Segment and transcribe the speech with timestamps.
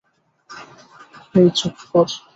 [1.35, 2.07] এই চুপ কর!